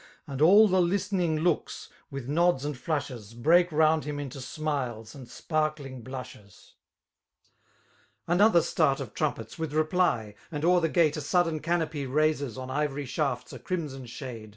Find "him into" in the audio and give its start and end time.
4.03-4.41